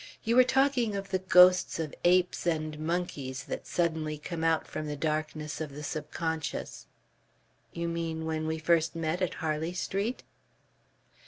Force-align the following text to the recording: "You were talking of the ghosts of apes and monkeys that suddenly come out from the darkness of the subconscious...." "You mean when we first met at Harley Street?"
"You 0.23 0.35
were 0.35 0.43
talking 0.43 0.95
of 0.95 1.11
the 1.11 1.19
ghosts 1.19 1.77
of 1.77 1.93
apes 2.03 2.47
and 2.47 2.79
monkeys 2.79 3.43
that 3.43 3.67
suddenly 3.67 4.17
come 4.17 4.43
out 4.43 4.65
from 4.65 4.87
the 4.87 4.95
darkness 4.95 5.61
of 5.61 5.69
the 5.75 5.83
subconscious...." 5.83 6.87
"You 7.71 7.87
mean 7.87 8.25
when 8.25 8.47
we 8.47 8.57
first 8.57 8.95
met 8.95 9.21
at 9.21 9.35
Harley 9.35 9.73
Street?" 9.73 10.23